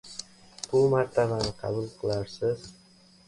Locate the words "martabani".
0.93-1.51